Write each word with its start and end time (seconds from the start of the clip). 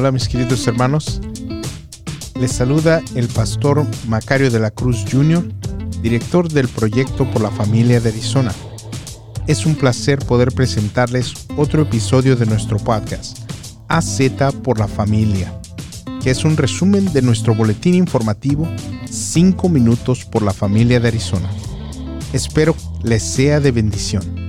Hola 0.00 0.12
mis 0.12 0.28
queridos 0.28 0.66
hermanos. 0.66 1.20
Les 2.40 2.50
saluda 2.50 3.02
el 3.16 3.28
pastor 3.28 3.86
Macario 4.08 4.50
de 4.50 4.58
la 4.58 4.70
Cruz 4.70 5.04
Jr., 5.12 5.46
director 6.00 6.50
del 6.50 6.68
proyecto 6.68 7.30
por 7.30 7.42
la 7.42 7.50
familia 7.50 8.00
de 8.00 8.08
Arizona. 8.08 8.50
Es 9.46 9.66
un 9.66 9.74
placer 9.74 10.18
poder 10.20 10.52
presentarles 10.52 11.34
otro 11.58 11.82
episodio 11.82 12.34
de 12.34 12.46
nuestro 12.46 12.78
podcast, 12.78 13.40
AZ 13.88 14.22
por 14.64 14.78
la 14.78 14.88
familia, 14.88 15.52
que 16.22 16.30
es 16.30 16.46
un 16.46 16.56
resumen 16.56 17.12
de 17.12 17.20
nuestro 17.20 17.54
boletín 17.54 17.92
informativo 17.92 18.66
5 19.04 19.68
minutos 19.68 20.24
por 20.24 20.40
la 20.40 20.54
familia 20.54 20.98
de 20.98 21.08
Arizona. 21.08 21.50
Espero 22.32 22.74
les 23.02 23.22
sea 23.22 23.60
de 23.60 23.70
bendición. 23.70 24.39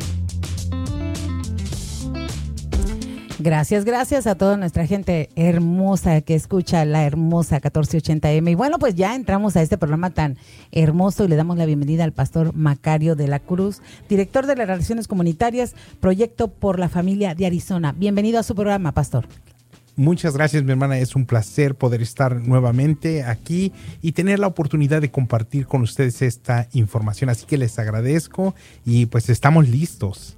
Gracias, 3.43 3.85
gracias 3.85 4.27
a 4.27 4.35
toda 4.35 4.55
nuestra 4.55 4.85
gente 4.85 5.31
hermosa 5.35 6.21
que 6.21 6.35
escucha 6.35 6.85
la 6.85 7.05
hermosa 7.05 7.59
1480M. 7.59 8.51
Y 8.51 8.53
bueno, 8.53 8.77
pues 8.77 8.93
ya 8.93 9.15
entramos 9.15 9.55
a 9.55 9.63
este 9.63 9.79
programa 9.79 10.11
tan 10.11 10.37
hermoso 10.71 11.25
y 11.25 11.27
le 11.27 11.37
damos 11.37 11.57
la 11.57 11.65
bienvenida 11.65 12.03
al 12.03 12.11
pastor 12.13 12.53
Macario 12.53 13.15
de 13.15 13.27
la 13.27 13.39
Cruz, 13.39 13.81
director 14.07 14.45
de 14.45 14.55
las 14.55 14.67
Relaciones 14.67 15.07
Comunitarias, 15.07 15.73
Proyecto 15.99 16.49
por 16.49 16.77
la 16.77 16.87
Familia 16.87 17.33
de 17.33 17.47
Arizona. 17.47 17.95
Bienvenido 17.97 18.39
a 18.39 18.43
su 18.43 18.53
programa, 18.53 18.91
pastor. 18.91 19.27
Muchas 19.95 20.35
gracias, 20.35 20.63
mi 20.63 20.73
hermana. 20.73 20.99
Es 20.99 21.15
un 21.15 21.25
placer 21.25 21.73
poder 21.73 22.03
estar 22.03 22.35
nuevamente 22.35 23.23
aquí 23.23 23.73
y 24.03 24.11
tener 24.11 24.37
la 24.37 24.45
oportunidad 24.45 25.01
de 25.01 25.09
compartir 25.09 25.65
con 25.65 25.81
ustedes 25.81 26.21
esta 26.21 26.67
información. 26.73 27.31
Así 27.31 27.47
que 27.47 27.57
les 27.57 27.79
agradezco 27.79 28.53
y 28.85 29.07
pues 29.07 29.29
estamos 29.29 29.67
listos. 29.67 30.37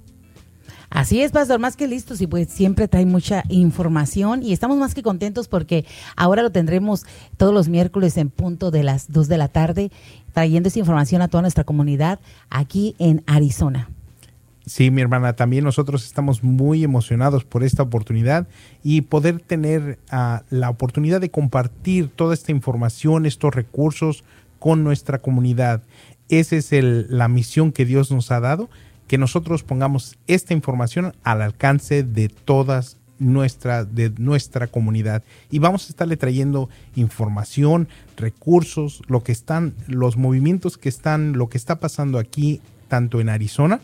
Así 0.94 1.20
es, 1.20 1.32
Pastor, 1.32 1.58
más 1.58 1.76
que 1.76 1.88
listos 1.88 2.20
y 2.20 2.28
pues 2.28 2.46
siempre 2.48 2.86
trae 2.86 3.04
mucha 3.04 3.42
información 3.48 4.44
y 4.44 4.52
estamos 4.52 4.78
más 4.78 4.94
que 4.94 5.02
contentos 5.02 5.48
porque 5.48 5.84
ahora 6.14 6.40
lo 6.40 6.52
tendremos 6.52 7.04
todos 7.36 7.52
los 7.52 7.68
miércoles 7.68 8.16
en 8.16 8.30
punto 8.30 8.70
de 8.70 8.84
las 8.84 9.10
2 9.10 9.26
de 9.26 9.36
la 9.36 9.48
tarde, 9.48 9.90
trayendo 10.32 10.68
esa 10.68 10.78
información 10.78 11.20
a 11.20 11.26
toda 11.26 11.42
nuestra 11.42 11.64
comunidad 11.64 12.20
aquí 12.48 12.94
en 13.00 13.24
Arizona. 13.26 13.90
Sí, 14.66 14.92
mi 14.92 15.00
hermana, 15.00 15.32
también 15.32 15.64
nosotros 15.64 16.04
estamos 16.04 16.44
muy 16.44 16.84
emocionados 16.84 17.42
por 17.44 17.64
esta 17.64 17.82
oportunidad 17.82 18.46
y 18.84 19.00
poder 19.00 19.40
tener 19.40 19.98
uh, 20.12 20.44
la 20.48 20.70
oportunidad 20.70 21.20
de 21.20 21.28
compartir 21.28 22.08
toda 22.08 22.34
esta 22.34 22.52
información, 22.52 23.26
estos 23.26 23.52
recursos 23.52 24.22
con 24.60 24.84
nuestra 24.84 25.18
comunidad. 25.18 25.82
Esa 26.28 26.54
es 26.54 26.72
el, 26.72 27.08
la 27.10 27.26
misión 27.26 27.72
que 27.72 27.84
Dios 27.84 28.12
nos 28.12 28.30
ha 28.30 28.38
dado 28.38 28.70
que 29.06 29.18
nosotros 29.18 29.62
pongamos 29.62 30.18
esta 30.26 30.54
información 30.54 31.14
al 31.22 31.42
alcance 31.42 32.02
de 32.02 32.28
todas 32.28 32.98
nuestra, 33.18 33.84
de 33.84 34.10
nuestra 34.18 34.66
comunidad. 34.66 35.22
Y 35.50 35.58
vamos 35.58 35.86
a 35.86 35.88
estarle 35.90 36.16
trayendo 36.16 36.68
información, 36.96 37.88
recursos, 38.16 39.02
lo 39.06 39.22
que 39.22 39.32
están, 39.32 39.74
los 39.86 40.16
movimientos 40.16 40.78
que 40.78 40.88
están, 40.88 41.34
lo 41.34 41.48
que 41.48 41.58
está 41.58 41.80
pasando 41.80 42.18
aquí, 42.18 42.60
tanto 42.88 43.20
en 43.20 43.28
Arizona 43.28 43.80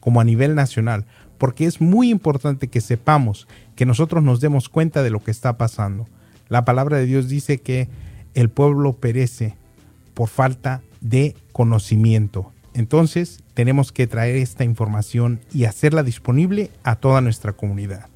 como 0.00 0.20
a 0.20 0.24
nivel 0.24 0.54
nacional. 0.54 1.06
Porque 1.38 1.66
es 1.66 1.80
muy 1.80 2.10
importante 2.10 2.68
que 2.68 2.80
sepamos, 2.80 3.48
que 3.74 3.86
nosotros 3.86 4.22
nos 4.22 4.40
demos 4.40 4.68
cuenta 4.68 5.02
de 5.02 5.10
lo 5.10 5.22
que 5.22 5.30
está 5.30 5.56
pasando. 5.56 6.06
La 6.48 6.64
palabra 6.64 6.98
de 6.98 7.06
Dios 7.06 7.28
dice 7.28 7.58
que 7.58 7.88
el 8.34 8.50
pueblo 8.50 8.94
perece 8.94 9.56
por 10.14 10.28
falta 10.28 10.82
de 11.00 11.34
conocimiento. 11.52 12.53
Entonces, 12.74 13.40
tenemos 13.54 13.92
que 13.92 14.06
traer 14.06 14.36
esta 14.36 14.64
información 14.64 15.40
y 15.52 15.64
hacerla 15.64 16.02
disponible 16.02 16.70
a 16.82 16.96
toda 16.96 17.20
nuestra 17.20 17.52
comunidad. 17.52 18.06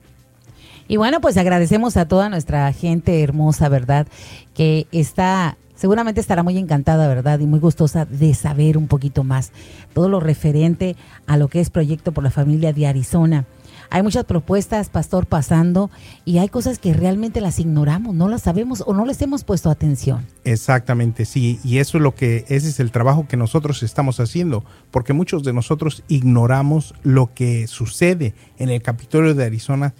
Y 0.88 0.96
bueno, 0.96 1.20
pues 1.20 1.36
agradecemos 1.36 1.96
a 1.96 2.08
toda 2.08 2.28
nuestra 2.28 2.72
gente 2.72 3.22
hermosa, 3.22 3.68
¿verdad? 3.68 4.08
Que 4.54 4.86
está, 4.90 5.58
seguramente 5.76 6.20
estará 6.20 6.42
muy 6.42 6.56
encantada, 6.56 7.06
¿verdad? 7.08 7.38
Y 7.40 7.46
muy 7.46 7.60
gustosa 7.60 8.04
de 8.06 8.34
saber 8.34 8.78
un 8.78 8.88
poquito 8.88 9.22
más 9.22 9.52
todo 9.92 10.08
lo 10.08 10.18
referente 10.18 10.96
a 11.26 11.36
lo 11.36 11.48
que 11.48 11.60
es 11.60 11.70
Proyecto 11.70 12.12
por 12.12 12.24
la 12.24 12.30
Familia 12.30 12.72
de 12.72 12.86
Arizona. 12.86 13.44
Hay 13.90 14.02
muchas 14.02 14.24
propuestas, 14.24 14.90
pastor, 14.90 15.26
pasando 15.26 15.90
y 16.24 16.38
hay 16.38 16.48
cosas 16.48 16.78
que 16.78 16.92
realmente 16.92 17.40
las 17.40 17.58
ignoramos, 17.58 18.14
no 18.14 18.28
las 18.28 18.42
sabemos 18.42 18.82
o 18.86 18.92
no 18.92 19.06
les 19.06 19.20
hemos 19.22 19.44
puesto 19.44 19.70
atención. 19.70 20.26
Exactamente, 20.44 21.24
sí, 21.24 21.58
y 21.64 21.78
eso 21.78 21.98
es 21.98 22.02
lo 22.02 22.14
que 22.14 22.44
ese 22.48 22.68
es 22.68 22.80
el 22.80 22.90
trabajo 22.90 23.26
que 23.26 23.36
nosotros 23.36 23.82
estamos 23.82 24.20
haciendo, 24.20 24.64
porque 24.90 25.12
muchos 25.12 25.42
de 25.42 25.52
nosotros 25.52 26.02
ignoramos 26.08 26.94
lo 27.02 27.32
que 27.32 27.66
sucede 27.66 28.34
en 28.58 28.68
el 28.68 28.82
Capitolio 28.82 29.34
de 29.34 29.44
Arizona 29.44 29.94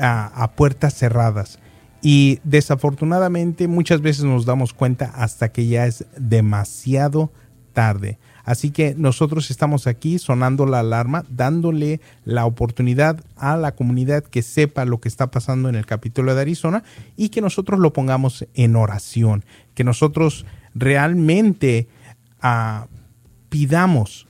a, 0.00 0.26
a 0.26 0.52
puertas 0.52 0.94
cerradas. 0.94 1.58
Y 2.02 2.40
desafortunadamente 2.42 3.68
muchas 3.68 4.00
veces 4.00 4.24
nos 4.24 4.44
damos 4.44 4.72
cuenta 4.72 5.06
hasta 5.14 5.52
que 5.52 5.68
ya 5.68 5.86
es 5.86 6.04
demasiado 6.16 7.30
tarde. 7.72 8.18
Así 8.44 8.70
que 8.70 8.94
nosotros 8.96 9.50
estamos 9.50 9.86
aquí 9.86 10.18
sonando 10.18 10.66
la 10.66 10.80
alarma, 10.80 11.24
dándole 11.28 12.00
la 12.24 12.44
oportunidad 12.46 13.24
a 13.36 13.56
la 13.56 13.74
comunidad 13.74 14.24
que 14.24 14.42
sepa 14.42 14.84
lo 14.84 15.00
que 15.00 15.08
está 15.08 15.30
pasando 15.30 15.68
en 15.68 15.76
el 15.76 15.86
capítulo 15.86 16.34
de 16.34 16.40
Arizona 16.40 16.82
y 17.16 17.28
que 17.28 17.40
nosotros 17.40 17.78
lo 17.78 17.92
pongamos 17.92 18.46
en 18.54 18.76
oración, 18.76 19.44
que 19.74 19.84
nosotros 19.84 20.44
realmente 20.74 21.88
uh, 22.42 22.86
pidamos 23.48 24.26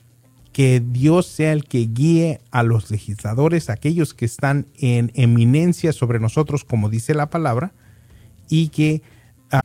que 0.51 0.83
Dios 0.85 1.25
sea 1.25 1.51
el 1.51 1.65
que 1.65 1.89
guíe 1.91 2.39
a 2.51 2.61
los 2.61 2.91
legisladores, 2.91 3.71
aquellos 3.71 4.13
que 4.13 4.25
están 4.25 4.67
en 4.77 5.11
eminencia 5.15 5.91
sobre 5.91 6.19
nosotros, 6.19 6.63
como 6.63 6.89
dice 6.89 7.15
la 7.15 7.31
palabra, 7.31 7.73
y 8.47 8.67
que 8.67 9.01
uh, 9.51 9.59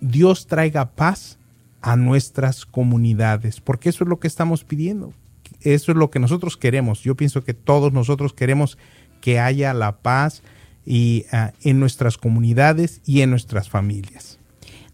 Dios 0.00 0.46
traiga 0.46 0.92
paz 0.92 1.39
a 1.82 1.96
nuestras 1.96 2.66
comunidades, 2.66 3.60
porque 3.60 3.88
eso 3.88 4.04
es 4.04 4.08
lo 4.10 4.20
que 4.20 4.28
estamos 4.28 4.64
pidiendo. 4.64 5.12
Eso 5.60 5.92
es 5.92 5.98
lo 5.98 6.10
que 6.10 6.18
nosotros 6.18 6.56
queremos. 6.56 7.02
Yo 7.02 7.16
pienso 7.16 7.44
que 7.44 7.54
todos 7.54 7.92
nosotros 7.92 8.32
queremos 8.32 8.78
que 9.20 9.38
haya 9.38 9.74
la 9.74 9.98
paz 9.98 10.42
y, 10.86 11.26
uh, 11.32 11.52
en 11.62 11.80
nuestras 11.80 12.16
comunidades 12.16 13.00
y 13.04 13.20
en 13.20 13.30
nuestras 13.30 13.68
familias. 13.68 14.38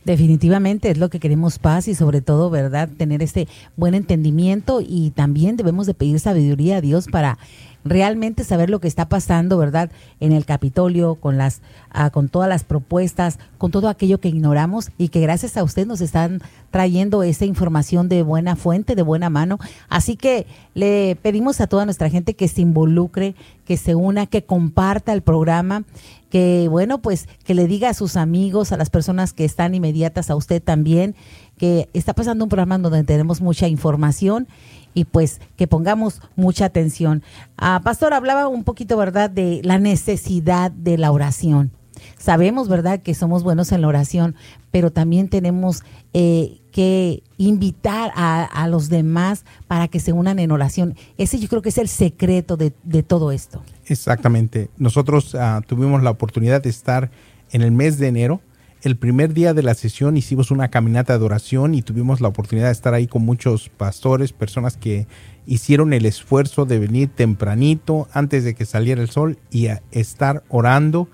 Definitivamente 0.04 0.90
es 0.90 0.98
lo 0.98 1.10
que 1.10 1.18
queremos 1.18 1.58
paz 1.58 1.88
y 1.88 1.94
sobre 1.96 2.20
todo, 2.20 2.48
¿verdad? 2.48 2.88
Tener 2.96 3.22
este 3.22 3.48
buen 3.76 3.94
entendimiento 3.94 4.80
y 4.80 5.10
también 5.10 5.56
debemos 5.56 5.88
de 5.88 5.94
pedir 5.94 6.20
sabiduría 6.20 6.76
a 6.76 6.80
Dios 6.80 7.08
para 7.08 7.38
realmente 7.86 8.44
saber 8.44 8.70
lo 8.70 8.80
que 8.80 8.88
está 8.88 9.08
pasando, 9.08 9.58
¿verdad? 9.58 9.90
En 10.20 10.32
el 10.32 10.44
Capitolio, 10.44 11.14
con 11.14 11.38
las, 11.38 11.62
uh, 11.94 12.10
con 12.10 12.28
todas 12.28 12.48
las 12.48 12.64
propuestas, 12.64 13.38
con 13.58 13.70
todo 13.70 13.88
aquello 13.88 14.18
que 14.18 14.28
ignoramos 14.28 14.90
y 14.98 15.08
que 15.08 15.20
gracias 15.20 15.56
a 15.56 15.64
usted 15.64 15.86
nos 15.86 16.00
están 16.00 16.42
trayendo 16.70 17.22
esa 17.22 17.44
información 17.44 18.08
de 18.08 18.22
buena 18.22 18.56
fuente, 18.56 18.94
de 18.94 19.02
buena 19.02 19.30
mano. 19.30 19.58
Así 19.88 20.16
que 20.16 20.46
le 20.74 21.16
pedimos 21.22 21.60
a 21.60 21.66
toda 21.66 21.84
nuestra 21.84 22.10
gente 22.10 22.34
que 22.34 22.48
se 22.48 22.60
involucre, 22.60 23.34
que 23.64 23.76
se 23.76 23.94
una, 23.94 24.26
que 24.26 24.44
comparta 24.44 25.12
el 25.12 25.22
programa, 25.22 25.84
que 26.30 26.68
bueno, 26.68 26.98
pues 26.98 27.28
que 27.44 27.54
le 27.54 27.66
diga 27.66 27.90
a 27.90 27.94
sus 27.94 28.16
amigos, 28.16 28.72
a 28.72 28.76
las 28.76 28.90
personas 28.90 29.32
que 29.32 29.44
están 29.44 29.74
inmediatas 29.74 30.30
a 30.30 30.36
usted 30.36 30.62
también, 30.62 31.14
que 31.56 31.88
está 31.92 32.12
pasando 32.12 32.44
un 32.44 32.48
programa 32.48 32.78
donde 32.78 33.04
tenemos 33.04 33.40
mucha 33.40 33.68
información 33.68 34.46
y 34.94 35.04
pues 35.04 35.40
que 35.56 35.66
pongamos 35.66 36.22
mucha 36.36 36.64
atención. 36.64 37.22
Ah, 37.58 37.80
Pastor, 37.84 38.14
hablaba 38.14 38.48
un 38.48 38.64
poquito, 38.64 38.96
¿verdad?, 38.96 39.28
de 39.28 39.60
la 39.62 39.78
necesidad 39.78 40.70
de 40.70 40.96
la 40.96 41.12
oración. 41.12 41.70
Sabemos, 42.18 42.68
¿verdad?, 42.68 43.00
que 43.00 43.14
somos 43.14 43.42
buenos 43.42 43.72
en 43.72 43.82
la 43.82 43.88
oración, 43.88 44.36
pero 44.70 44.90
también 44.90 45.28
tenemos 45.28 45.82
eh, 46.14 46.60
que 46.72 47.22
invitar 47.36 48.12
a, 48.16 48.66
los 48.68 48.88
demás 48.88 49.44
para 49.66 49.88
que 49.88 50.00
se 50.00 50.12
unan 50.12 50.38
en 50.38 50.50
oración. 50.50 50.94
Ese 51.18 51.38
yo 51.38 51.48
creo 51.48 51.62
que 51.62 51.70
es 51.70 51.78
el 51.78 51.88
secreto 51.88 52.56
de, 52.56 52.72
de 52.82 53.02
todo 53.02 53.32
esto. 53.32 53.62
Exactamente. 53.86 54.70
Nosotros 54.78 55.34
uh, 55.34 55.60
tuvimos 55.66 56.02
la 56.02 56.10
oportunidad 56.10 56.62
de 56.62 56.70
estar 56.70 57.10
en 57.52 57.62
el 57.62 57.70
mes 57.70 57.98
de 57.98 58.08
enero 58.08 58.40
el 58.86 58.96
primer 58.96 59.34
día 59.34 59.52
de 59.52 59.64
la 59.64 59.74
sesión 59.74 60.16
hicimos 60.16 60.52
una 60.52 60.68
caminata 60.68 61.18
de 61.18 61.24
oración 61.24 61.74
y 61.74 61.82
tuvimos 61.82 62.20
la 62.20 62.28
oportunidad 62.28 62.66
de 62.66 62.72
estar 62.72 62.94
ahí 62.94 63.08
con 63.08 63.24
muchos 63.24 63.68
pastores, 63.68 64.32
personas 64.32 64.76
que 64.76 65.08
hicieron 65.44 65.92
el 65.92 66.06
esfuerzo 66.06 66.66
de 66.66 66.78
venir 66.78 67.08
tempranito 67.08 68.06
antes 68.12 68.44
de 68.44 68.54
que 68.54 68.64
saliera 68.64 69.02
el 69.02 69.10
sol 69.10 69.40
y 69.50 69.70
estar 69.90 70.44
orando. 70.50 71.08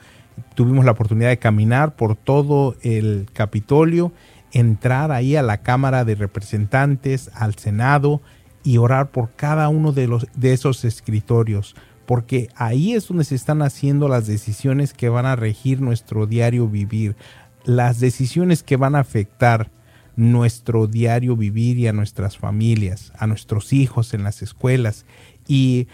Tuvimos 0.55 0.85
la 0.85 0.91
oportunidad 0.91 1.31
de 1.31 1.39
caminar 1.39 1.97
por 1.97 2.15
todo 2.15 2.77
el 2.83 3.27
Capitolio, 3.33 4.13
entrar 4.53 5.11
ahí 5.11 5.37
a 5.37 5.43
la 5.43 5.63
Cámara 5.63 6.05
de 6.05 6.15
Representantes, 6.15 7.31
al 7.33 7.55
Senado 7.55 8.21
y 8.65 8.77
orar 8.77 9.13
por 9.13 9.31
cada 9.31 9.71
uno 9.71 9.93
de, 9.93 10.09
los, 10.09 10.27
de 10.35 10.53
esos 10.53 10.85
escritorios 10.85 11.75
porque 12.07 12.49
ahí 12.57 12.95
es 12.95 13.09
donde 13.09 13.25
se 13.25 13.35
están 13.35 13.63
haciendo 13.63 14.09
las 14.09 14.27
decisiones 14.27 14.93
que 14.93 15.09
van 15.09 15.25
a 15.25 15.37
regir 15.37 15.81
nuestro 15.81 16.27
diario 16.27 16.69
vivir 16.69 17.17
las 17.65 18.01
decisiones 18.01 18.63
que 18.63 18.77
van 18.77 18.95
a 18.95 19.01
afectar 19.01 19.71
nuestro 20.17 20.87
diario 20.87 21.37
vivir 21.37 21.79
y 21.79 21.87
a 21.87 21.93
nuestras 21.93 22.37
familias, 22.37 23.13
a 23.19 23.27
nuestros 23.27 23.73
hijos 23.73 24.15
en 24.15 24.25
las 24.25 24.43
escuelas. 24.43 25.07
Y 25.47 25.89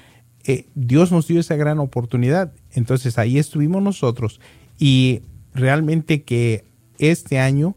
eh, 0.44 0.67
Dios 0.75 1.12
nos 1.12 1.29
dio 1.29 1.41
esa 1.41 1.56
gran 1.56 1.79
oportunidad. 1.79 2.53
Entonces 2.73 3.19
ahí 3.19 3.38
estuvimos 3.38 3.82
nosotros 3.82 4.41
y 4.79 5.23
realmente 5.55 6.23
que 6.23 6.65
este 6.99 7.38
año 7.38 7.75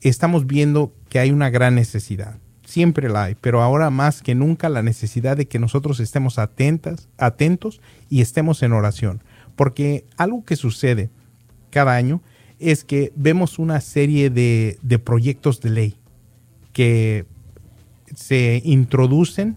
estamos 0.00 0.46
viendo 0.46 0.92
que 1.08 1.18
hay 1.18 1.30
una 1.30 1.50
gran 1.50 1.74
necesidad. 1.74 2.38
Siempre 2.64 3.08
la 3.08 3.24
hay, 3.24 3.34
pero 3.34 3.62
ahora 3.62 3.90
más 3.90 4.22
que 4.22 4.34
nunca 4.34 4.68
la 4.68 4.82
necesidad 4.82 5.36
de 5.36 5.48
que 5.48 5.58
nosotros 5.58 6.00
estemos 6.00 6.38
atentas, 6.38 7.08
atentos 7.16 7.80
y 8.10 8.20
estemos 8.20 8.62
en 8.62 8.72
oración. 8.72 9.22
Porque 9.56 10.04
algo 10.18 10.44
que 10.44 10.54
sucede 10.54 11.10
cada 11.70 11.96
año 11.96 12.20
es 12.58 12.84
que 12.84 13.12
vemos 13.16 13.58
una 13.58 13.80
serie 13.80 14.30
de, 14.30 14.78
de 14.82 14.98
proyectos 14.98 15.60
de 15.60 15.70
ley 15.70 15.94
que 16.72 17.26
se 18.14 18.62
introducen 18.64 19.56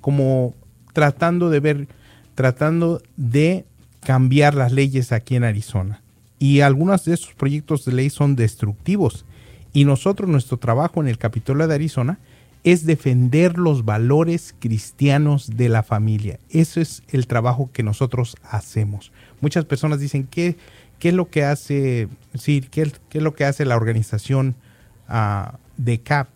como 0.00 0.54
tratando 0.92 1.50
de 1.50 1.60
ver, 1.60 1.88
tratando 2.34 3.02
de 3.16 3.64
cambiar 4.00 4.54
las 4.54 4.72
leyes 4.72 5.12
aquí 5.12 5.36
en 5.36 5.44
Arizona. 5.44 6.02
Y 6.38 6.60
algunos 6.60 7.04
de 7.04 7.14
estos 7.14 7.34
proyectos 7.34 7.84
de 7.84 7.92
ley 7.92 8.10
son 8.10 8.36
destructivos. 8.36 9.24
Y 9.72 9.84
nosotros, 9.84 10.28
nuestro 10.28 10.58
trabajo 10.58 11.00
en 11.00 11.08
el 11.08 11.18
Capitolio 11.18 11.66
de 11.66 11.74
Arizona 11.74 12.18
es 12.62 12.84
defender 12.84 13.58
los 13.58 13.84
valores 13.84 14.54
cristianos 14.58 15.56
de 15.56 15.68
la 15.68 15.82
familia. 15.82 16.40
Eso 16.50 16.80
es 16.80 17.02
el 17.08 17.26
trabajo 17.26 17.70
que 17.72 17.82
nosotros 17.82 18.36
hacemos. 18.42 19.12
Muchas 19.40 19.64
personas 19.64 20.00
dicen, 20.00 20.26
¿qué, 20.28 20.56
qué 20.98 21.08
es 21.08 21.14
lo 21.14 21.28
que 21.28 21.44
hace, 21.44 22.08
sí, 22.34 22.66
qué, 22.70 22.90
qué 23.08 23.18
es 23.18 23.24
lo 23.24 23.34
que 23.34 23.44
hace 23.44 23.64
la 23.64 23.76
organización 23.76 24.54
uh, 25.08 25.56
de 25.76 26.00
CAP, 26.00 26.28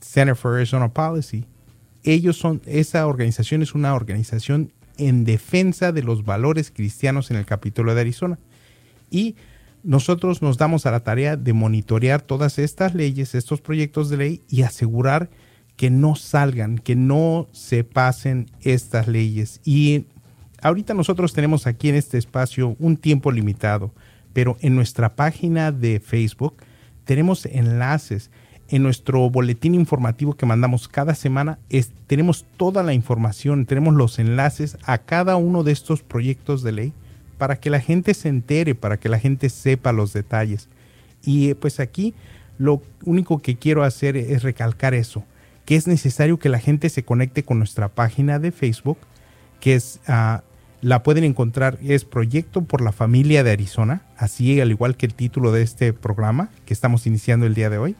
Center 0.00 0.36
for 0.36 0.56
Arizona 0.56 0.88
Policy? 0.88 1.44
Ellos 2.04 2.36
son, 2.36 2.60
esa 2.66 3.06
organización 3.06 3.62
es 3.62 3.74
una 3.74 3.94
organización 3.94 4.72
en 4.98 5.24
defensa 5.24 5.92
de 5.92 6.02
los 6.02 6.24
valores 6.24 6.70
cristianos 6.70 7.30
en 7.30 7.36
el 7.36 7.46
Capitolio 7.46 7.94
de 7.94 8.00
Arizona. 8.00 8.38
Y 9.10 9.36
nosotros 9.82 10.42
nos 10.42 10.58
damos 10.58 10.86
a 10.86 10.90
la 10.90 11.00
tarea 11.00 11.36
de 11.36 11.52
monitorear 11.52 12.22
todas 12.22 12.58
estas 12.58 12.94
leyes, 12.94 13.34
estos 13.34 13.60
proyectos 13.60 14.10
de 14.10 14.16
ley 14.16 14.40
y 14.48 14.62
asegurar 14.62 15.30
que 15.76 15.90
no 15.90 16.14
salgan, 16.14 16.78
que 16.78 16.94
no 16.94 17.48
se 17.52 17.82
pasen 17.82 18.50
estas 18.60 19.08
leyes. 19.08 19.60
Y 19.64 20.06
ahorita 20.60 20.94
nosotros 20.94 21.32
tenemos 21.32 21.66
aquí 21.66 21.88
en 21.88 21.96
este 21.96 22.18
espacio 22.18 22.76
un 22.78 22.96
tiempo 22.96 23.32
limitado, 23.32 23.92
pero 24.32 24.56
en 24.60 24.74
nuestra 24.74 25.14
página 25.14 25.72
de 25.72 26.00
Facebook 26.00 26.54
tenemos 27.04 27.46
enlaces. 27.46 28.30
En 28.68 28.82
nuestro 28.82 29.28
boletín 29.28 29.74
informativo 29.74 30.34
que 30.34 30.46
mandamos 30.46 30.88
cada 30.88 31.14
semana 31.14 31.58
tenemos 32.06 32.46
toda 32.56 32.82
la 32.82 32.94
información, 32.94 33.66
tenemos 33.66 33.94
los 33.94 34.18
enlaces 34.18 34.78
a 34.84 34.98
cada 34.98 35.36
uno 35.36 35.62
de 35.62 35.72
estos 35.72 36.02
proyectos 36.02 36.62
de 36.62 36.72
ley 36.72 36.92
para 37.36 37.56
que 37.56 37.68
la 37.68 37.80
gente 37.80 38.14
se 38.14 38.28
entere, 38.28 38.74
para 38.74 38.98
que 38.98 39.10
la 39.10 39.18
gente 39.18 39.50
sepa 39.50 39.92
los 39.92 40.14
detalles. 40.14 40.68
Y 41.22 41.52
pues 41.54 41.80
aquí 41.80 42.14
lo 42.56 42.80
único 43.04 43.40
que 43.40 43.56
quiero 43.56 43.82
hacer 43.82 44.16
es 44.16 44.42
recalcar 44.42 44.94
eso 44.94 45.24
que 45.64 45.76
es 45.76 45.86
necesario 45.86 46.38
que 46.38 46.48
la 46.48 46.58
gente 46.58 46.88
se 46.88 47.04
conecte 47.04 47.44
con 47.44 47.58
nuestra 47.58 47.88
página 47.88 48.38
de 48.38 48.52
Facebook, 48.52 48.98
que 49.60 49.74
es, 49.74 50.00
ah, 50.06 50.42
la 50.82 51.04
pueden 51.04 51.22
encontrar, 51.22 51.78
es 51.80 52.04
Proyecto 52.04 52.62
por 52.62 52.82
la 52.82 52.90
Familia 52.90 53.44
de 53.44 53.52
Arizona, 53.52 54.02
así 54.16 54.60
al 54.60 54.72
igual 54.72 54.96
que 54.96 55.06
el 55.06 55.14
título 55.14 55.52
de 55.52 55.62
este 55.62 55.92
programa 55.92 56.50
que 56.66 56.74
estamos 56.74 57.06
iniciando 57.06 57.46
el 57.46 57.54
día 57.54 57.70
de 57.70 57.78
hoy. 57.78 57.96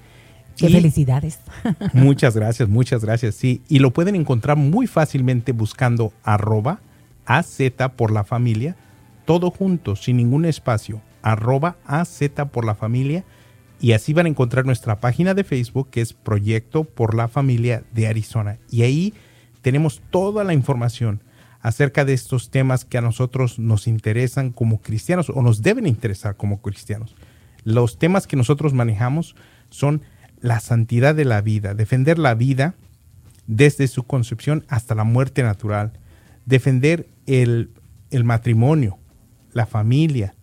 Qué 0.56 0.68
felicidades. 0.68 1.38
Muchas 1.94 2.36
gracias, 2.36 2.68
muchas 2.68 3.04
gracias. 3.04 3.36
Sí, 3.36 3.62
y 3.68 3.78
lo 3.78 3.92
pueden 3.92 4.16
encontrar 4.16 4.56
muy 4.56 4.88
fácilmente 4.88 5.52
buscando 5.52 6.12
arroba 6.24 6.80
AZ 7.24 7.58
por 7.96 8.10
la 8.10 8.24
familia, 8.24 8.76
todo 9.24 9.52
junto, 9.52 9.94
sin 9.94 10.16
ningún 10.16 10.44
espacio, 10.44 11.00
arroba 11.22 11.76
AZ 11.86 12.20
por 12.50 12.64
la 12.64 12.74
familia 12.74 13.24
y 13.80 13.92
así 13.92 14.12
van 14.12 14.26
a 14.26 14.28
encontrar 14.28 14.66
nuestra 14.66 15.00
página 15.00 15.34
de 15.34 15.44
Facebook 15.44 15.88
que 15.90 16.00
es 16.00 16.12
Proyecto 16.12 16.82
por 16.82 17.14
la 17.14 17.28
Familia 17.28 17.84
de 17.92 18.08
Arizona. 18.08 18.58
Y 18.70 18.82
ahí 18.82 19.14
tenemos 19.60 20.02
toda 20.10 20.42
la 20.42 20.52
información 20.52 21.20
acerca 21.62 22.04
de 22.04 22.12
estos 22.12 22.50
temas 22.50 22.84
que 22.84 22.98
a 22.98 23.02
nosotros 23.02 23.58
nos 23.58 23.86
interesan 23.86 24.50
como 24.50 24.82
cristianos 24.82 25.30
o 25.30 25.42
nos 25.42 25.62
deben 25.62 25.86
interesar 25.86 26.36
como 26.36 26.60
cristianos. 26.60 27.14
Los 27.64 27.98
temas 27.98 28.26
que 28.26 28.36
nosotros 28.36 28.74
manejamos 28.74 29.36
son 29.70 30.02
la 30.40 30.58
santidad 30.58 31.14
de 31.14 31.24
la 31.24 31.40
vida, 31.40 31.74
defender 31.74 32.18
la 32.18 32.34
vida 32.34 32.74
desde 33.46 33.86
su 33.86 34.02
concepción 34.02 34.64
hasta 34.68 34.96
la 34.96 35.04
muerte 35.04 35.44
natural, 35.44 35.92
defender 36.46 37.06
el, 37.26 37.70
el 38.10 38.24
matrimonio, 38.24 38.98
la 39.52 39.66
familia, 39.66 40.34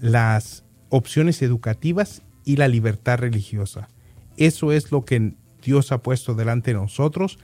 las 0.00 0.64
opciones 0.90 1.40
educativas 1.40 2.22
y 2.44 2.56
la 2.56 2.68
libertad 2.68 3.18
religiosa. 3.18 3.88
Eso 4.36 4.72
es 4.72 4.92
lo 4.92 5.06
que 5.06 5.34
Dios 5.62 5.92
ha 5.92 6.02
puesto 6.02 6.34
delante 6.34 6.72
de 6.72 6.78
nosotros 6.78 7.38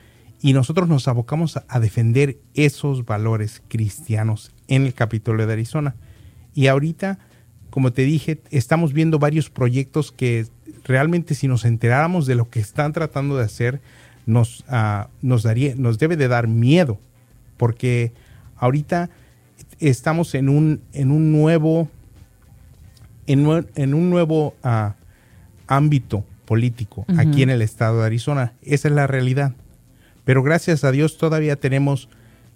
y 0.44 0.52
nosotros 0.52 0.90
nos 0.90 1.08
abocamos 1.08 1.58
a 1.68 1.80
defender 1.80 2.36
esos 2.52 3.06
valores 3.06 3.62
cristianos 3.66 4.52
en 4.68 4.84
el 4.84 4.92
Capitolio 4.92 5.46
de 5.46 5.54
Arizona. 5.54 5.94
Y 6.54 6.66
ahorita, 6.66 7.18
como 7.70 7.94
te 7.94 8.02
dije, 8.02 8.42
estamos 8.50 8.92
viendo 8.92 9.18
varios 9.18 9.48
proyectos 9.48 10.12
que 10.12 10.46
realmente 10.84 11.34
si 11.34 11.48
nos 11.48 11.64
enteráramos 11.64 12.26
de 12.26 12.34
lo 12.34 12.50
que 12.50 12.60
están 12.60 12.92
tratando 12.92 13.38
de 13.38 13.44
hacer, 13.44 13.80
nos, 14.26 14.66
ah, 14.68 15.08
nos, 15.22 15.44
daría, 15.44 15.76
nos 15.76 15.98
debe 15.98 16.18
de 16.18 16.28
dar 16.28 16.46
miedo, 16.46 17.00
porque 17.56 18.12
ahorita 18.56 19.08
estamos 19.80 20.34
en 20.34 20.50
un, 20.50 20.82
en 20.92 21.10
un 21.10 21.32
nuevo 21.32 21.88
en, 23.26 23.94
un 23.94 24.10
nuevo 24.10 24.56
ah, 24.62 24.96
ámbito 25.68 26.22
político 26.44 27.06
aquí 27.16 27.42
en 27.42 27.48
el 27.48 27.62
estado 27.62 28.00
de 28.00 28.06
Arizona. 28.08 28.52
Esa 28.60 28.88
es 28.88 28.94
la 28.94 29.06
realidad. 29.06 29.54
Pero 30.24 30.42
gracias 30.42 30.84
a 30.84 30.90
Dios 30.90 31.18
todavía 31.18 31.56
tenemos 31.56 32.08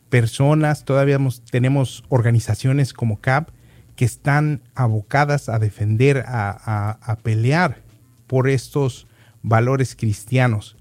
personas, 0.08 0.84
todavía 0.84 1.18
tenemos 1.50 2.04
organizaciones 2.08 2.92
como 2.92 3.20
CAP 3.20 3.50
que 3.96 4.04
están 4.04 4.62
abocadas 4.74 5.48
a 5.48 5.58
defender, 5.58 6.24
a, 6.26 6.98
a 7.00 7.16
pelear 7.16 7.82
por 8.26 8.48
estos 8.48 9.06
valores 9.42 9.96
cristianos. 9.96 10.76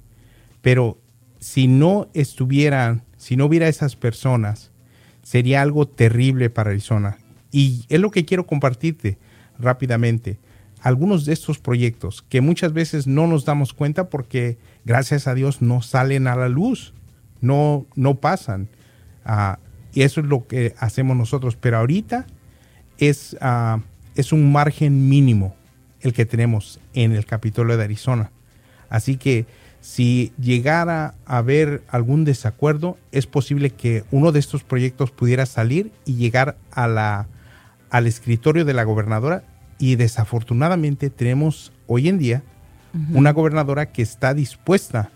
Pero 0.62 1.00
si 1.40 1.68
no 1.68 2.10
estuvieran, 2.14 3.04
si 3.18 3.36
no 3.36 3.46
hubiera 3.46 3.68
esas 3.68 3.96
personas, 3.96 4.72
sería 5.24 5.62
algo 5.62 5.88
terrible 5.88 6.50
para 6.50 6.70
Arizona. 6.70 7.18
Y 7.52 7.86
es 7.90 8.00
lo 8.00 8.12
que 8.12 8.26
quiero 8.26 8.46
compartirte 8.46 9.18
rápidamente 9.60 10.40
algunos 10.88 11.26
de 11.26 11.34
estos 11.34 11.60
proyectos 11.60 12.24
que 12.30 12.40
muchas 12.40 12.72
veces 12.72 13.08
no 13.08 13.28
nos 13.28 13.44
damos 13.44 13.74
cuenta 13.74 14.10
porque 14.10 14.58
gracias 14.86 15.28
a 15.28 15.34
Dios 15.34 15.62
no 15.62 15.82
salen 15.82 16.28
a 16.28 16.38
la 16.38 16.48
luz, 16.48 16.94
no, 17.42 17.86
no 17.96 18.16
pasan. 18.16 18.70
Ah, 19.26 19.60
y 19.94 20.04
eso 20.04 20.22
es 20.22 20.28
lo 20.28 20.48
que 20.48 20.76
hacemos 20.80 21.18
nosotros. 21.18 21.58
Pero 21.58 21.80
ahorita 21.80 22.26
es, 23.00 23.36
ah, 23.42 23.82
es 24.16 24.32
un 24.32 24.50
margen 24.50 25.10
mínimo 25.10 25.58
el 26.00 26.14
que 26.14 26.26
tenemos 26.26 26.80
en 26.94 27.12
el 27.12 27.26
Capitolio 27.26 27.76
de 27.76 27.84
Arizona. 27.84 28.32
Así 28.90 29.18
que 29.18 29.46
si 29.82 30.32
llegara 30.40 31.16
a 31.26 31.40
haber 31.40 31.84
algún 31.90 32.24
desacuerdo, 32.24 32.98
es 33.12 33.28
posible 33.28 33.72
que 33.72 34.06
uno 34.10 34.32
de 34.32 34.40
estos 34.40 34.64
proyectos 34.64 35.12
pudiera 35.12 35.46
salir 35.48 35.92
y 36.06 36.16
llegar 36.16 36.56
a 36.72 36.88
la, 36.88 37.28
al 37.90 38.08
escritorio 38.08 38.64
de 38.64 38.74
la 38.74 38.86
gobernadora 38.86 39.44
y 39.80 39.96
desafortunadamente 39.96 41.10
tenemos 41.10 41.72
hoy 41.88 42.08
en 42.08 42.18
día 42.18 42.44
una 43.14 43.32
gobernadora 43.32 43.92
que 43.92 44.02
está 44.02 44.34
dispuesta 44.34 45.12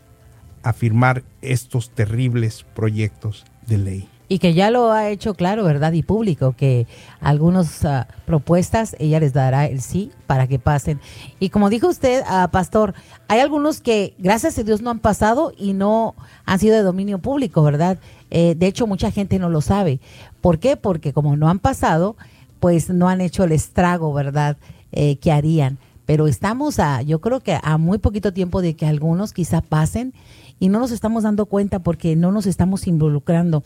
a 0.61 0.73
firmar 0.73 1.23
estos 1.41 1.89
terribles 1.89 2.63
proyectos 2.75 3.43
de 3.65 3.77
ley. 3.79 4.07
Y 4.27 4.39
que 4.39 4.53
ya 4.53 4.71
lo 4.71 4.93
ha 4.93 5.09
hecho 5.09 5.33
claro, 5.33 5.65
¿verdad? 5.65 5.91
Y 5.91 6.03
público, 6.03 6.53
que 6.55 6.87
algunas 7.19 7.83
ah, 7.83 8.07
propuestas 8.25 8.95
ella 8.97 9.19
les 9.19 9.33
dará 9.33 9.65
el 9.65 9.81
sí 9.81 10.11
para 10.25 10.47
que 10.47 10.57
pasen. 10.57 11.01
Y 11.39 11.49
como 11.49 11.69
dijo 11.69 11.89
usted, 11.89 12.23
uh, 12.23 12.49
Pastor, 12.49 12.93
hay 13.27 13.41
algunos 13.41 13.81
que 13.81 14.13
gracias 14.19 14.57
a 14.57 14.63
Dios 14.63 14.81
no 14.81 14.89
han 14.89 14.99
pasado 14.99 15.51
y 15.57 15.73
no 15.73 16.15
han 16.45 16.59
sido 16.59 16.75
de 16.75 16.83
dominio 16.83 17.17
público, 17.17 17.61
¿verdad? 17.61 17.97
Eh, 18.29 18.55
de 18.55 18.67
hecho, 18.67 18.87
mucha 18.87 19.11
gente 19.11 19.37
no 19.37 19.49
lo 19.49 19.59
sabe. 19.59 19.99
¿Por 20.39 20.59
qué? 20.59 20.77
Porque 20.77 21.11
como 21.11 21.35
no 21.35 21.49
han 21.49 21.59
pasado, 21.59 22.15
pues 22.61 22.91
no 22.91 23.09
han 23.09 23.19
hecho 23.19 23.43
el 23.43 23.51
estrago, 23.51 24.13
¿verdad? 24.13 24.55
Eh, 24.91 25.17
que 25.17 25.31
harían. 25.31 25.79
Pero 26.05 26.27
estamos 26.27 26.79
a, 26.79 27.01
yo 27.01 27.19
creo 27.19 27.39
que 27.39 27.57
a 27.61 27.77
muy 27.77 27.97
poquito 27.97 28.33
tiempo 28.33 28.61
de 28.61 28.75
que 28.75 28.85
algunos 28.85 29.33
quizá 29.33 29.61
pasen 29.61 30.13
y 30.59 30.69
no 30.69 30.79
nos 30.79 30.91
estamos 30.91 31.23
dando 31.23 31.47
cuenta 31.47 31.79
porque 31.79 32.15
no 32.15 32.31
nos 32.31 32.45
estamos 32.45 32.85
involucrando. 32.85 33.63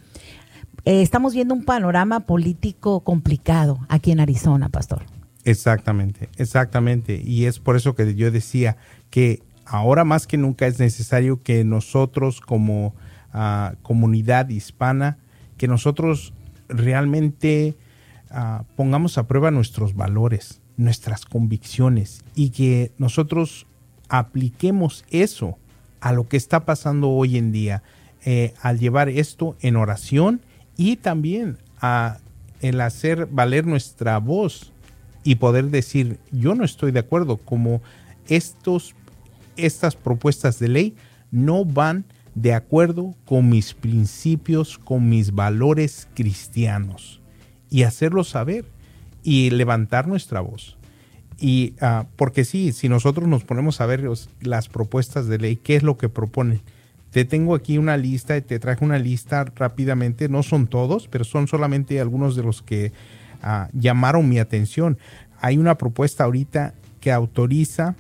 Eh, 0.86 1.02
estamos 1.02 1.34
viendo 1.34 1.54
un 1.54 1.66
panorama 1.66 2.22
político 2.22 3.02
complicado 3.02 3.80
aquí 3.90 4.12
en 4.12 4.22
Arizona, 4.22 4.70
Pastor. 4.70 5.04
Exactamente, 5.44 6.30
exactamente. 6.38 7.22
Y 7.22 7.46
es 7.46 7.60
por 7.60 7.76
eso 7.76 7.96
que 7.96 8.16
yo 8.16 8.32
decía 8.32 8.78
que 9.10 9.44
ahora 9.66 10.06
más 10.06 10.26
que 10.26 10.38
nunca 10.38 10.68
es 10.68 10.80
necesario 10.80 11.44
que 11.44 11.66
nosotros 11.66 12.40
como 12.40 12.96
ah, 13.34 13.74
comunidad 13.82 14.48
hispana, 14.48 15.18
que 15.58 15.68
nosotros 15.68 16.34
realmente 16.70 17.76
pongamos 18.76 19.18
a 19.18 19.28
prueba 19.28 19.52
nuestros 19.52 19.96
valores, 19.96 20.62
nuestras 20.78 21.26
convicciones 21.26 22.24
y 22.36 22.50
que 22.50 22.92
nosotros 22.98 23.66
apliquemos 24.10 25.06
eso 25.10 25.58
a 26.02 26.12
lo 26.12 26.28
que 26.28 26.38
está 26.38 26.66
pasando 26.66 27.10
hoy 27.10 27.38
en 27.38 27.52
día, 27.52 27.82
eh, 28.26 28.54
al 28.62 28.80
llevar 28.80 29.10
esto 29.10 29.56
en 29.62 29.76
oración 29.76 30.42
y 30.78 30.98
también 30.98 31.58
a 31.80 32.18
el 32.62 32.82
hacer 32.82 33.28
valer 33.28 33.66
nuestra 33.66 34.18
voz 34.18 34.72
y 35.24 35.36
poder 35.36 35.70
decir, 35.70 36.20
yo 36.32 36.56
no 36.56 36.64
estoy 36.64 36.92
de 36.92 37.00
acuerdo, 37.00 37.38
como 37.38 37.82
estos, 38.28 38.96
estas 39.56 39.96
propuestas 39.96 40.60
de 40.60 40.68
ley 40.68 40.96
no 41.32 41.66
van 41.66 42.06
de 42.36 42.54
acuerdo 42.54 43.16
con 43.26 43.50
mis 43.50 43.74
principios, 43.74 44.78
con 44.78 45.10
mis 45.10 45.34
valores 45.34 46.08
cristianos. 46.14 47.22
Y 47.76 47.84
hacerlo 47.84 48.24
saber 48.24 48.64
y 49.22 49.50
levantar 49.50 50.08
nuestra 50.08 50.40
voz. 50.40 50.78
Y 51.38 51.74
ah, 51.82 52.06
porque 52.16 52.46
sí, 52.46 52.72
si 52.72 52.88
nosotros 52.88 53.28
nos 53.28 53.44
ponemos 53.44 53.82
a 53.82 53.86
ver 53.86 54.10
las 54.40 54.70
propuestas 54.70 55.28
de 55.28 55.40
ley, 55.40 55.58
¿qué 55.58 55.76
es 55.76 55.84
lo 55.84 55.98
que 55.98 56.08
proponen? 56.08 56.62
Te 57.12 57.26
tengo 57.26 57.54
aquí 57.54 57.78
una 57.78 57.98
lista, 57.98 58.40
te 58.40 58.60
traje 58.60 58.86
una 58.86 58.98
lista 58.98 59.44
rápidamente, 59.58 60.30
no 60.30 60.42
son 60.42 60.68
todos, 60.68 61.10
pero 61.10 61.26
son 61.26 61.50
solamente 61.50 62.00
algunos 62.00 62.38
de 62.38 62.44
los 62.44 62.62
que 62.62 62.94
ah, 63.44 63.68
llamaron 63.74 64.30
mi 64.30 64.40
atención. 64.40 64.98
Hay 65.42 65.58
una 65.58 65.78
propuesta 65.78 66.24
ahorita 66.24 66.76
que 67.02 67.12
autoriza, 67.12 67.96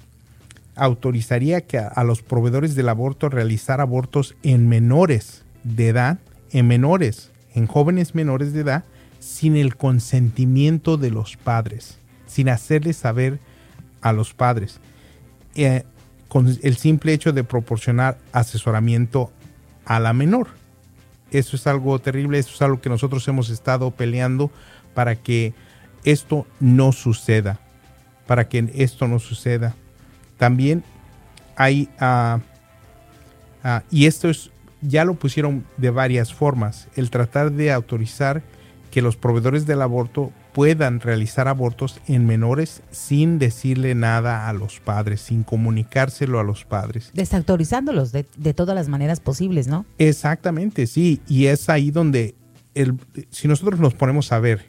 autorizaría 0.77 1.59
que 1.59 1.79
a, 1.79 1.87
a 1.89 2.05
los 2.05 2.21
proveedores 2.21 2.75
del 2.75 2.87
aborto 2.87 3.27
realizar 3.27 3.81
abortos 3.81 4.37
en 4.41 4.69
menores 4.69 5.43
de 5.65 5.89
edad, 5.89 6.19
en 6.51 6.65
menores, 6.65 7.33
en 7.53 7.67
jóvenes 7.67 8.15
menores 8.15 8.53
de 8.53 8.61
edad, 8.61 8.85
sin 9.25 9.57
el 9.57 9.75
consentimiento 9.75 10.97
de 10.97 11.09
los 11.09 11.35
padres, 11.35 11.97
sin 12.27 12.47
hacerles 12.47 12.97
saber 12.97 13.39
a 14.01 14.13
los 14.13 14.35
padres, 14.35 14.79
eh, 15.55 15.83
con 16.27 16.55
el 16.61 16.77
simple 16.77 17.11
hecho 17.11 17.33
de 17.33 17.43
proporcionar 17.43 18.19
asesoramiento 18.31 19.31
a 19.83 19.99
la 19.99 20.13
menor. 20.13 20.49
Eso 21.31 21.55
es 21.55 21.65
algo 21.65 21.97
terrible, 21.97 22.37
eso 22.37 22.51
es 22.53 22.61
algo 22.61 22.79
que 22.79 22.89
nosotros 22.89 23.27
hemos 23.27 23.49
estado 23.49 23.89
peleando 23.89 24.51
para 24.93 25.15
que 25.15 25.55
esto 26.03 26.45
no 26.59 26.91
suceda, 26.91 27.59
para 28.27 28.47
que 28.47 28.71
esto 28.75 29.07
no 29.07 29.17
suceda. 29.17 29.73
También 30.37 30.83
hay, 31.55 31.89
uh, 31.99 32.37
uh, 33.67 33.81
y 33.89 34.05
esto 34.05 34.29
es, 34.29 34.51
ya 34.81 35.03
lo 35.03 35.15
pusieron 35.15 35.65
de 35.77 35.89
varias 35.89 36.31
formas, 36.31 36.89
el 36.95 37.09
tratar 37.09 37.51
de 37.51 37.71
autorizar 37.71 38.43
que 38.95 39.01
los 39.01 39.17
proveedores 39.17 39.65
del 39.65 39.81
aborto 39.81 40.31
puedan 40.53 41.01
realizar 41.01 41.49
abortos 41.49 41.99
en 42.07 42.25
menores 42.25 42.81
sin 42.91 43.39
decirle 43.39 43.93
nada 43.93 44.47
a 44.47 44.53
los 44.53 44.79
padres, 44.79 45.19
sin 45.19 45.43
comunicárselo 45.43 46.39
a 46.39 46.45
los 46.45 46.63
padres. 46.63 47.11
Desautorizándolos 47.13 48.13
de, 48.13 48.25
de 48.37 48.53
todas 48.53 48.73
las 48.73 48.87
maneras 48.87 49.19
posibles, 49.19 49.67
¿no? 49.67 49.85
Exactamente, 49.97 50.87
sí. 50.87 51.19
Y 51.27 51.47
es 51.47 51.67
ahí 51.67 51.91
donde, 51.91 52.35
el, 52.73 52.97
si 53.31 53.49
nosotros 53.49 53.81
nos 53.81 53.93
ponemos 53.93 54.31
a 54.31 54.39
ver, 54.39 54.67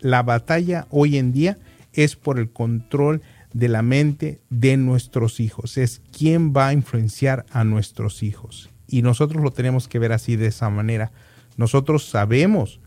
la 0.00 0.24
batalla 0.24 0.88
hoy 0.90 1.16
en 1.16 1.32
día 1.32 1.56
es 1.92 2.16
por 2.16 2.40
el 2.40 2.50
control 2.50 3.22
de 3.52 3.68
la 3.68 3.82
mente 3.82 4.40
de 4.50 4.76
nuestros 4.76 5.38
hijos. 5.38 5.78
Es 5.78 6.02
quién 6.10 6.52
va 6.52 6.66
a 6.66 6.72
influenciar 6.72 7.46
a 7.52 7.62
nuestros 7.62 8.24
hijos. 8.24 8.70
Y 8.88 9.02
nosotros 9.02 9.40
lo 9.40 9.52
tenemos 9.52 9.86
que 9.86 10.00
ver 10.00 10.10
así 10.10 10.34
de 10.34 10.48
esa 10.48 10.68
manera. 10.68 11.12
Nosotros 11.56 12.08
sabemos 12.08 12.80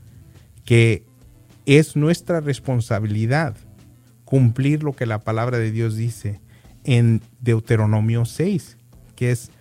que 0.65 1.05
es 1.65 1.95
nuestra 1.95 2.41
responsabilidad 2.41 3.55
cumplir 4.25 4.83
lo 4.83 4.93
que 4.93 5.05
la 5.05 5.19
palabra 5.19 5.57
de 5.59 5.71
Dios 5.71 5.95
dice 5.95 6.41
en 6.83 7.21
Deuteronomio 7.41 8.25
6, 8.25 8.77
que 9.15 9.31
es 9.31 9.51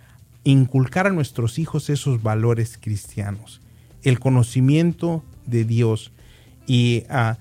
inculcar 0.43 1.07
a 1.07 1.11
nuestros 1.11 1.57
hijos 1.59 1.89
esos 1.89 2.21
valores 2.21 2.77
cristianos, 2.79 3.61
el 4.03 4.19
conocimiento 4.19 5.23
de 5.45 5.63
Dios. 5.63 6.11
Y 6.67 7.03
uh, 7.09 7.35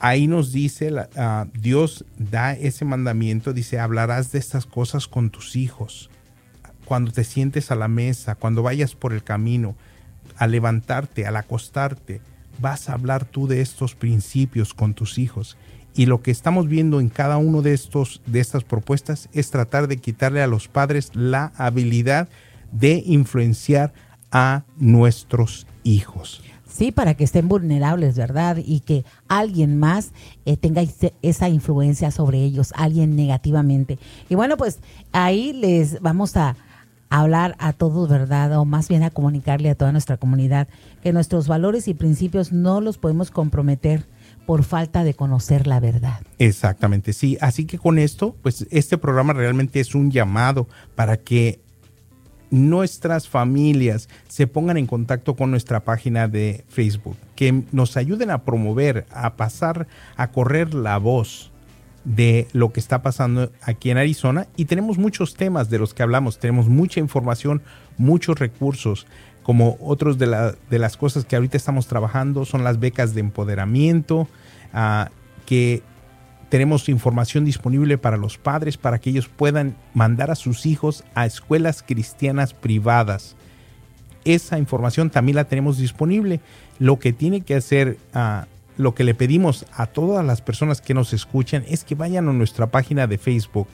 ahí 0.00 0.26
nos 0.26 0.52
dice, 0.52 0.92
uh, 0.92 1.48
Dios 1.54 2.04
da 2.18 2.52
ese 2.54 2.84
mandamiento, 2.84 3.52
dice, 3.52 3.78
hablarás 3.78 4.32
de 4.32 4.38
estas 4.38 4.66
cosas 4.66 5.08
con 5.08 5.30
tus 5.30 5.56
hijos, 5.56 6.10
cuando 6.84 7.12
te 7.12 7.24
sientes 7.24 7.70
a 7.70 7.74
la 7.74 7.88
mesa, 7.88 8.34
cuando 8.34 8.62
vayas 8.62 8.94
por 8.94 9.12
el 9.12 9.22
camino, 9.22 9.76
al 10.36 10.50
levantarte, 10.50 11.26
al 11.26 11.36
acostarte, 11.36 12.20
vas 12.62 12.88
a 12.88 12.94
hablar 12.94 13.26
tú 13.26 13.46
de 13.46 13.60
estos 13.60 13.94
principios 13.94 14.72
con 14.72 14.94
tus 14.94 15.18
hijos. 15.18 15.58
Y 15.94 16.06
lo 16.06 16.22
que 16.22 16.30
estamos 16.30 16.68
viendo 16.68 17.00
en 17.00 17.10
cada 17.10 17.36
uno 17.36 17.60
de 17.60 17.74
estos 17.74 18.22
de 18.24 18.40
estas 18.40 18.64
propuestas 18.64 19.28
es 19.34 19.50
tratar 19.50 19.88
de 19.88 19.98
quitarle 19.98 20.40
a 20.40 20.46
los 20.46 20.68
padres 20.68 21.10
la 21.12 21.52
habilidad 21.56 22.30
de 22.70 23.02
influenciar 23.04 23.92
a 24.30 24.64
nuestros 24.78 25.66
hijos. 25.84 26.42
Sí, 26.66 26.90
para 26.90 27.12
que 27.12 27.24
estén 27.24 27.48
vulnerables, 27.48 28.16
¿verdad? 28.16 28.56
Y 28.64 28.80
que 28.80 29.04
alguien 29.28 29.78
más 29.78 30.12
eh, 30.46 30.56
tenga 30.56 30.82
esa 31.20 31.50
influencia 31.50 32.10
sobre 32.10 32.42
ellos, 32.42 32.72
alguien 32.74 33.14
negativamente. 33.14 33.98
Y 34.30 34.36
bueno, 34.36 34.56
pues 34.56 34.78
ahí 35.12 35.52
les 35.52 36.00
vamos 36.00 36.38
a, 36.38 36.56
hablar 37.12 37.56
a 37.58 37.74
todos, 37.74 38.08
¿verdad? 38.08 38.58
O 38.58 38.64
más 38.64 38.88
bien 38.88 39.02
a 39.02 39.10
comunicarle 39.10 39.68
a 39.68 39.74
toda 39.74 39.92
nuestra 39.92 40.16
comunidad 40.16 40.66
que 41.02 41.12
nuestros 41.12 41.46
valores 41.46 41.86
y 41.86 41.94
principios 41.94 42.52
no 42.52 42.80
los 42.80 42.96
podemos 42.96 43.30
comprometer 43.30 44.06
por 44.46 44.64
falta 44.64 45.04
de 45.04 45.12
conocer 45.12 45.66
la 45.66 45.78
verdad. 45.78 46.20
Exactamente, 46.38 47.12
sí. 47.12 47.36
Así 47.40 47.66
que 47.66 47.78
con 47.78 47.98
esto, 47.98 48.34
pues 48.42 48.66
este 48.70 48.96
programa 48.96 49.34
realmente 49.34 49.78
es 49.78 49.94
un 49.94 50.10
llamado 50.10 50.68
para 50.94 51.18
que 51.18 51.60
nuestras 52.50 53.28
familias 53.28 54.08
se 54.28 54.46
pongan 54.46 54.78
en 54.78 54.86
contacto 54.86 55.36
con 55.36 55.50
nuestra 55.50 55.80
página 55.80 56.28
de 56.28 56.64
Facebook, 56.68 57.16
que 57.36 57.62
nos 57.72 57.96
ayuden 57.96 58.30
a 58.30 58.44
promover, 58.44 59.06
a 59.10 59.36
pasar, 59.36 59.86
a 60.16 60.30
correr 60.30 60.72
la 60.72 60.96
voz 60.98 61.51
de 62.04 62.48
lo 62.52 62.72
que 62.72 62.80
está 62.80 63.02
pasando 63.02 63.52
aquí 63.62 63.90
en 63.90 63.98
Arizona 63.98 64.46
y 64.56 64.64
tenemos 64.64 64.98
muchos 64.98 65.34
temas 65.34 65.70
de 65.70 65.78
los 65.78 65.94
que 65.94 66.02
hablamos, 66.02 66.38
tenemos 66.38 66.68
mucha 66.68 67.00
información, 67.00 67.62
muchos 67.96 68.38
recursos, 68.38 69.06
como 69.42 69.76
otros 69.80 70.18
de, 70.18 70.54
de 70.70 70.78
las 70.78 70.96
cosas 70.96 71.24
que 71.24 71.36
ahorita 71.36 71.56
estamos 71.56 71.86
trabajando 71.86 72.44
son 72.44 72.64
las 72.64 72.78
becas 72.78 73.14
de 73.14 73.20
empoderamiento, 73.20 74.28
uh, 74.72 75.10
que 75.46 75.82
tenemos 76.48 76.88
información 76.88 77.44
disponible 77.44 77.98
para 77.98 78.16
los 78.16 78.36
padres 78.36 78.76
para 78.76 78.98
que 78.98 79.10
ellos 79.10 79.28
puedan 79.28 79.74
mandar 79.94 80.30
a 80.30 80.34
sus 80.34 80.66
hijos 80.66 81.02
a 81.14 81.24
escuelas 81.24 81.82
cristianas 81.82 82.52
privadas. 82.52 83.36
Esa 84.24 84.58
información 84.58 85.10
también 85.10 85.36
la 85.36 85.44
tenemos 85.44 85.78
disponible. 85.78 86.40
Lo 86.78 86.98
que 86.98 87.12
tiene 87.12 87.40
que 87.40 87.54
hacer 87.54 87.96
uh, 88.14 88.44
lo 88.82 88.94
que 88.94 89.04
le 89.04 89.14
pedimos 89.14 89.64
a 89.72 89.86
todas 89.86 90.24
las 90.24 90.42
personas 90.42 90.80
que 90.80 90.94
nos 90.94 91.12
escuchan 91.12 91.64
es 91.68 91.84
que 91.84 91.94
vayan 91.94 92.28
a 92.28 92.32
nuestra 92.32 92.70
página 92.70 93.06
de 93.06 93.18
Facebook, 93.18 93.68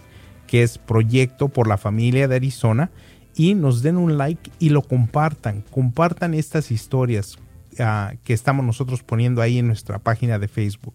que 0.47 0.62
es 0.62 0.79
Proyecto 0.79 1.49
por 1.49 1.67
la 1.67 1.79
Familia 1.79 2.29
de 2.29 2.37
Arizona, 2.37 2.91
y 3.35 3.55
nos 3.55 3.83
den 3.83 3.97
un 3.97 4.19
like 4.19 4.50
y 4.59 4.71
lo 4.71 4.83
compartan. 4.83 5.65
Compartan 5.71 6.35
estas 6.35 6.71
historias 6.71 7.38
uh, 7.79 8.17
que 8.25 8.35
estamos 8.35 8.65
nosotros 8.65 9.03
poniendo 9.03 9.43
ahí 9.43 9.59
en 9.59 9.67
nuestra 9.67 9.99
página 9.99 10.38
de 10.38 10.49
Facebook 10.49 10.95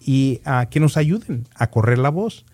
y 0.00 0.40
uh, 0.46 0.68
que 0.70 0.80
nos 0.80 0.96
ayuden 0.96 1.46
a 1.54 1.68
correr 1.70 1.98
la 1.98 2.10
voz. 2.10 2.44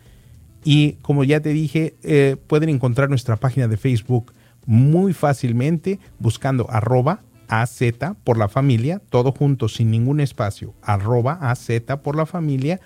Y 0.64 0.92
como 1.02 1.25
ya 1.25 1.40
te 1.40 1.50
dije, 1.50 1.94
eh, 2.02 2.37
pueden 2.47 2.68
encontrar 2.68 3.09
nuestra 3.09 3.37
página 3.37 3.66
de 3.66 3.76
Facebook 3.76 4.32
muy 4.66 5.14
fácilmente 5.14 5.99
buscando 6.18 6.70
arroba 6.70 7.23
AZ 7.50 7.83
por 8.25 8.38
la 8.38 8.49
familia, 8.49 9.02
todo 9.11 9.33
junto 9.33 9.69
sin 9.69 9.90
ningún 9.90 10.21
espacio, 10.21 10.73
arroba 10.83 11.50
AZ 11.50 11.69
por 12.02 12.16
la 12.16 12.25
familia, 12.25 12.80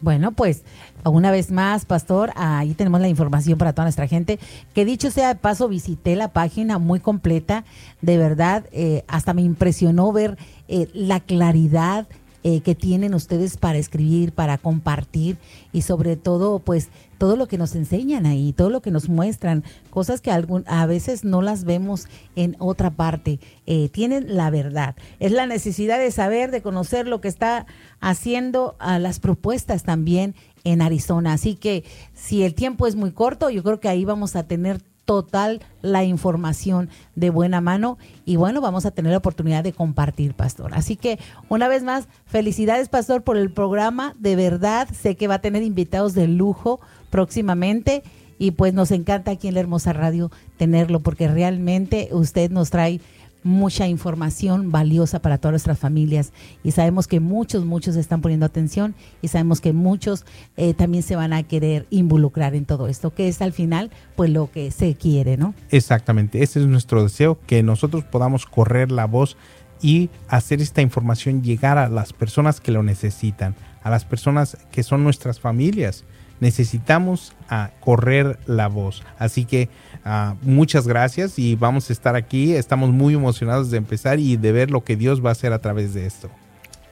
Bueno, 0.00 0.32
pues 0.32 0.62
una 1.04 1.30
vez 1.30 1.50
más, 1.50 1.84
Pastor, 1.84 2.32
ahí 2.36 2.74
tenemos 2.74 3.00
la 3.00 3.08
información 3.08 3.58
para 3.58 3.72
toda 3.72 3.84
nuestra 3.84 4.06
gente. 4.06 4.38
Que 4.74 4.84
dicho 4.84 5.10
sea 5.10 5.28
de 5.28 5.34
paso, 5.34 5.68
visité 5.68 6.16
la 6.16 6.32
página 6.32 6.78
muy 6.78 7.00
completa. 7.00 7.64
De 8.00 8.18
verdad, 8.18 8.66
eh, 8.72 9.04
hasta 9.08 9.34
me 9.34 9.42
impresionó 9.42 10.12
ver 10.12 10.38
eh, 10.68 10.88
la 10.92 11.20
claridad 11.20 12.06
eh, 12.50 12.62
que 12.62 12.74
tienen 12.74 13.12
ustedes 13.12 13.58
para 13.58 13.76
escribir, 13.76 14.32
para 14.32 14.56
compartir 14.56 15.36
y 15.70 15.82
sobre 15.82 16.16
todo, 16.16 16.60
pues, 16.60 16.88
todo 17.18 17.36
lo 17.36 17.46
que 17.46 17.58
nos 17.58 17.74
enseñan 17.74 18.24
ahí, 18.24 18.54
todo 18.54 18.70
lo 18.70 18.80
que 18.80 18.90
nos 18.90 19.10
muestran, 19.10 19.64
cosas 19.90 20.22
que 20.22 20.30
algún, 20.30 20.64
a 20.66 20.86
veces 20.86 21.24
no 21.24 21.42
las 21.42 21.64
vemos 21.64 22.06
en 22.36 22.56
otra 22.58 22.88
parte. 22.88 23.38
Eh, 23.66 23.90
tienen 23.90 24.34
la 24.34 24.48
verdad. 24.48 24.96
Es 25.20 25.30
la 25.32 25.44
necesidad 25.44 25.98
de 25.98 26.10
saber, 26.10 26.50
de 26.50 26.62
conocer 26.62 27.06
lo 27.06 27.20
que 27.20 27.28
está 27.28 27.66
haciendo 28.00 28.76
a 28.78 28.98
las 28.98 29.20
propuestas 29.20 29.82
también 29.82 30.34
en 30.64 30.80
Arizona. 30.80 31.34
Así 31.34 31.54
que 31.54 31.84
si 32.14 32.44
el 32.44 32.54
tiempo 32.54 32.86
es 32.86 32.96
muy 32.96 33.10
corto, 33.10 33.50
yo 33.50 33.62
creo 33.62 33.78
que 33.78 33.90
ahí 33.90 34.06
vamos 34.06 34.36
a 34.36 34.44
tener 34.44 34.80
total 35.08 35.62
la 35.80 36.04
información 36.04 36.90
de 37.14 37.30
buena 37.30 37.62
mano 37.62 37.96
y 38.26 38.36
bueno, 38.36 38.60
vamos 38.60 38.84
a 38.84 38.90
tener 38.90 39.12
la 39.12 39.16
oportunidad 39.16 39.64
de 39.64 39.72
compartir, 39.72 40.34
pastor. 40.34 40.74
Así 40.74 40.96
que 40.96 41.18
una 41.48 41.66
vez 41.66 41.82
más, 41.82 42.08
felicidades, 42.26 42.90
pastor, 42.90 43.22
por 43.22 43.38
el 43.38 43.50
programa. 43.50 44.14
De 44.18 44.36
verdad, 44.36 44.86
sé 44.92 45.16
que 45.16 45.26
va 45.26 45.36
a 45.36 45.40
tener 45.40 45.62
invitados 45.62 46.12
de 46.12 46.28
lujo 46.28 46.78
próximamente 47.08 48.02
y 48.38 48.50
pues 48.50 48.74
nos 48.74 48.90
encanta 48.90 49.30
aquí 49.30 49.48
en 49.48 49.54
la 49.54 49.60
Hermosa 49.60 49.94
Radio 49.94 50.30
tenerlo 50.58 51.00
porque 51.00 51.26
realmente 51.26 52.10
usted 52.12 52.50
nos 52.50 52.68
trae 52.68 53.00
mucha 53.42 53.86
información 53.86 54.70
valiosa 54.70 55.20
para 55.20 55.38
todas 55.38 55.52
nuestras 55.52 55.78
familias 55.78 56.32
y 56.62 56.72
sabemos 56.72 57.06
que 57.06 57.20
muchos, 57.20 57.64
muchos 57.64 57.96
están 57.96 58.20
poniendo 58.20 58.46
atención 58.46 58.94
y 59.22 59.28
sabemos 59.28 59.60
que 59.60 59.72
muchos 59.72 60.24
eh, 60.56 60.74
también 60.74 61.02
se 61.02 61.16
van 61.16 61.32
a 61.32 61.42
querer 61.42 61.86
involucrar 61.90 62.54
en 62.54 62.64
todo 62.64 62.88
esto, 62.88 63.14
que 63.14 63.28
es 63.28 63.40
al 63.42 63.52
final 63.52 63.90
pues 64.16 64.30
lo 64.30 64.50
que 64.50 64.70
se 64.70 64.94
quiere, 64.94 65.36
¿no? 65.36 65.54
Exactamente, 65.70 66.42
ese 66.42 66.60
es 66.60 66.66
nuestro 66.66 67.02
deseo, 67.02 67.38
que 67.46 67.62
nosotros 67.62 68.04
podamos 68.04 68.46
correr 68.46 68.90
la 68.90 69.06
voz 69.06 69.36
y 69.80 70.10
hacer 70.28 70.60
esta 70.60 70.82
información 70.82 71.42
llegar 71.42 71.78
a 71.78 71.88
las 71.88 72.12
personas 72.12 72.60
que 72.60 72.72
lo 72.72 72.82
necesitan, 72.82 73.54
a 73.82 73.90
las 73.90 74.04
personas 74.04 74.56
que 74.72 74.82
son 74.82 75.04
nuestras 75.04 75.40
familias. 75.40 76.04
Necesitamos 76.40 77.34
a 77.48 77.70
correr 77.80 78.38
la 78.46 78.68
voz. 78.68 79.02
Así 79.18 79.44
que 79.44 79.68
Ah, 80.04 80.36
muchas 80.42 80.86
gracias 80.86 81.38
y 81.38 81.56
vamos 81.56 81.90
a 81.90 81.92
estar 81.92 82.16
aquí. 82.16 82.54
Estamos 82.54 82.90
muy 82.90 83.14
emocionados 83.14 83.70
de 83.70 83.78
empezar 83.78 84.18
y 84.18 84.36
de 84.36 84.52
ver 84.52 84.70
lo 84.70 84.84
que 84.84 84.96
Dios 84.96 85.24
va 85.24 85.30
a 85.30 85.32
hacer 85.32 85.52
a 85.52 85.58
través 85.58 85.94
de 85.94 86.06
esto. 86.06 86.30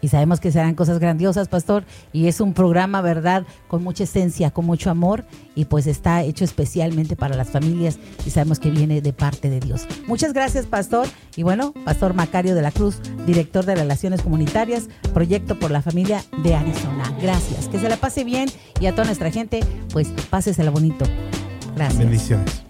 Y 0.01 0.09
sabemos 0.09 0.41
que 0.41 0.53
serán 0.53 0.75
cosas 0.75 0.99
grandiosas, 0.99 1.49
pastor. 1.49 1.85
Y 2.13 2.29
es 2.29 2.41
un 2.41 2.53
programa, 2.53 3.01
¿verdad? 3.01 3.45
Con 3.69 3.83
mucha 3.83 4.05
esencia, 4.05 4.51
con 4.51 4.65
mucho 4.65 4.91
amor. 4.91 5.25
Y 5.55 5.65
pues 5.65 5.87
está 5.87 6.23
hecho 6.23 6.45
especialmente 6.45 7.17
para 7.17 7.37
las 7.37 7.51
familias. 7.51 7.99
Y 8.25 8.31
sabemos 8.31 8.61
que 8.61 8.71
viene 8.71 9.01
de 9.01 9.13
parte 9.13 9.51
de 9.51 9.61
Dios. 9.61 9.87
Muchas 10.07 10.33
gracias, 10.33 10.67
pastor. 10.67 11.09
Y 11.35 11.43
bueno, 11.43 11.73
pastor 11.85 12.15
Macario 12.15 12.55
de 12.55 12.63
la 12.63 12.71
Cruz, 12.71 13.01
director 13.27 13.65
de 13.65 13.75
Relaciones 13.75 14.23
Comunitarias, 14.23 14.89
Proyecto 15.15 15.59
por 15.59 15.71
la 15.71 15.83
Familia 15.83 16.23
de 16.43 16.55
Arizona. 16.55 17.13
Gracias. 17.21 17.69
Que 17.69 17.81
se 17.81 17.89
la 17.89 17.97
pase 17.97 18.25
bien. 18.25 18.49
Y 18.81 18.87
a 18.87 18.93
toda 18.93 19.07
nuestra 19.07 19.31
gente, 19.31 19.61
pues 19.93 20.09
pásesela 20.31 20.71
bonito. 20.71 21.05
Gracias. 21.75 21.99
Bendiciones. 21.99 22.66